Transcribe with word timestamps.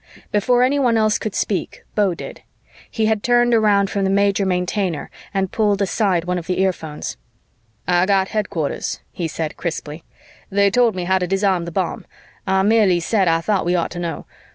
Before 0.31 0.63
anyone 0.63 0.97
else 0.97 1.19
could 1.19 1.35
speak, 1.35 1.83
Beau 1.93 2.15
did. 2.15 2.41
He 2.89 3.05
had 3.05 3.21
turned 3.21 3.53
around 3.53 3.91
from 3.91 4.03
the 4.03 4.09
Major 4.09 4.47
Maintainer 4.47 5.11
and 5.31 5.51
pulled 5.51 5.79
aside 5.79 6.25
one 6.25 6.39
of 6.39 6.47
the 6.47 6.59
earphones. 6.59 7.17
"I 7.87 8.07
got 8.07 8.29
headquarters," 8.29 8.99
he 9.11 9.27
said 9.27 9.57
crisply. 9.57 10.03
"They 10.49 10.71
told 10.71 10.95
me 10.95 11.03
how 11.03 11.19
to 11.19 11.27
disarm 11.27 11.65
the 11.65 11.71
bomb 11.71 12.07
I 12.47 12.63
merely 12.63 12.99
said 12.99 13.27
I 13.27 13.41
thought 13.41 13.63
we 13.63 13.75
ought 13.75 13.91
to 13.91 13.99
know. 13.99 14.25